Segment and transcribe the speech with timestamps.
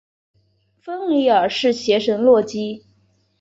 [0.79, 2.83] 芬里尔是邪神洛基。